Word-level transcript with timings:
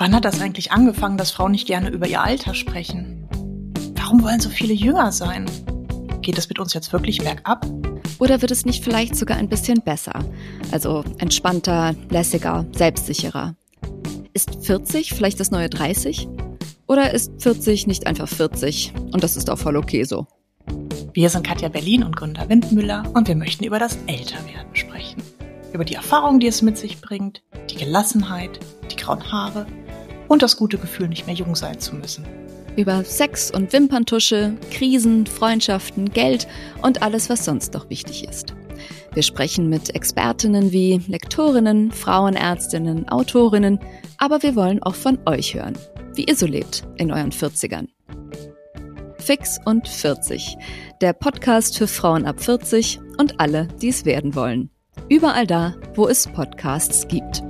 Wann 0.00 0.14
hat 0.14 0.24
das 0.24 0.40
eigentlich 0.40 0.70
angefangen, 0.70 1.18
dass 1.18 1.32
Frauen 1.32 1.50
nicht 1.50 1.66
gerne 1.66 1.88
über 1.88 2.06
ihr 2.06 2.22
Alter 2.22 2.54
sprechen? 2.54 3.28
Warum 3.96 4.22
wollen 4.22 4.38
so 4.38 4.48
viele 4.48 4.72
jünger 4.72 5.10
sein? 5.10 5.46
Geht 6.20 6.38
es 6.38 6.48
mit 6.48 6.60
uns 6.60 6.72
jetzt 6.72 6.92
wirklich 6.92 7.18
bergab? 7.18 7.66
Oder 8.20 8.40
wird 8.40 8.52
es 8.52 8.64
nicht 8.64 8.84
vielleicht 8.84 9.16
sogar 9.16 9.38
ein 9.38 9.48
bisschen 9.48 9.80
besser? 9.80 10.24
Also 10.70 11.02
entspannter, 11.18 11.96
lässiger, 12.10 12.64
selbstsicherer. 12.76 13.56
Ist 14.34 14.64
40 14.64 15.14
vielleicht 15.14 15.40
das 15.40 15.50
neue 15.50 15.68
30? 15.68 16.28
Oder 16.86 17.12
ist 17.12 17.32
40 17.42 17.88
nicht 17.88 18.06
einfach 18.06 18.28
40? 18.28 18.92
Und 19.12 19.24
das 19.24 19.36
ist 19.36 19.50
auch 19.50 19.58
voll 19.58 19.76
okay 19.76 20.04
so. 20.04 20.28
Wir 21.12 21.28
sind 21.28 21.44
Katja 21.44 21.70
Berlin 21.70 22.04
und 22.04 22.14
Gründer 22.14 22.48
Windmüller 22.48 23.02
und 23.14 23.26
wir 23.26 23.34
möchten 23.34 23.64
über 23.64 23.80
das 23.80 23.98
Älterwerden 24.06 24.76
sprechen. 24.76 25.24
Über 25.72 25.84
die 25.84 25.94
Erfahrung, 25.94 26.38
die 26.38 26.46
es 26.46 26.62
mit 26.62 26.78
sich 26.78 27.00
bringt, 27.00 27.42
die 27.68 27.76
Gelassenheit, 27.76 28.60
die 28.92 28.96
grauen 28.96 29.32
Haare 29.32 29.66
und 30.28 30.42
das 30.42 30.56
gute 30.56 30.78
Gefühl, 30.78 31.08
nicht 31.08 31.26
mehr 31.26 31.34
jung 31.34 31.56
sein 31.56 31.80
zu 31.80 31.94
müssen. 31.96 32.24
Über 32.76 33.02
Sex 33.02 33.50
und 33.50 33.72
Wimperntusche, 33.72 34.54
Krisen, 34.70 35.26
Freundschaften, 35.26 36.10
Geld 36.10 36.46
und 36.82 37.02
alles, 37.02 37.28
was 37.28 37.44
sonst 37.44 37.74
noch 37.74 37.90
wichtig 37.90 38.28
ist. 38.28 38.54
Wir 39.14 39.22
sprechen 39.22 39.68
mit 39.68 39.94
Expertinnen 39.96 40.70
wie 40.70 41.00
Lektorinnen, 41.08 41.90
Frauenärztinnen, 41.90 43.08
Autorinnen, 43.08 43.80
aber 44.18 44.42
wir 44.42 44.54
wollen 44.54 44.82
auch 44.82 44.94
von 44.94 45.18
euch 45.26 45.54
hören, 45.54 45.76
wie 46.14 46.24
ihr 46.24 46.36
so 46.36 46.46
lebt 46.46 46.86
in 46.98 47.10
euren 47.10 47.32
40ern. 47.32 47.88
Fix 49.18 49.58
und 49.64 49.88
40, 49.88 50.56
der 51.00 51.12
Podcast 51.12 51.76
für 51.76 51.88
Frauen 51.88 52.24
ab 52.26 52.40
40 52.40 53.00
und 53.18 53.40
alle, 53.40 53.68
die 53.82 53.88
es 53.88 54.04
werden 54.04 54.34
wollen. 54.34 54.70
Überall 55.08 55.46
da, 55.46 55.74
wo 55.94 56.06
es 56.06 56.26
Podcasts 56.28 57.08
gibt. 57.08 57.42